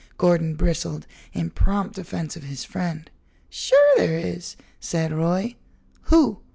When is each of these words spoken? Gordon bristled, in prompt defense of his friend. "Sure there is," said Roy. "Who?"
Gordon 0.17 0.55
bristled, 0.55 1.05
in 1.31 1.51
prompt 1.51 1.93
defense 1.95 2.35
of 2.35 2.41
his 2.41 2.63
friend. 2.63 3.07
"Sure 3.51 3.93
there 3.97 4.17
is," 4.17 4.55
said 4.79 5.13
Roy. 5.13 5.57
"Who?" 6.09 6.39